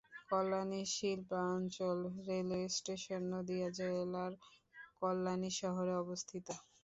Kalyani 0.29 0.81
Shilpanchal 0.93 1.97
railway 2.27 2.67
station 2.77 3.21
Nadia 3.33 3.69
জেলার 3.77 4.33
কল্যাণী 5.01 5.51
শহরে 5.59 5.93
অবস্থিত। 6.03 6.47